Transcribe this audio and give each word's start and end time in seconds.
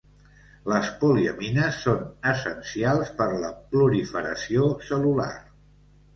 Les 0.71 0.87
poliamines 1.03 1.77
són 1.87 2.01
essencials 2.31 3.13
per 3.21 3.29
la 3.45 3.53
proliferació 3.75 4.73
cel·lular. 4.91 5.31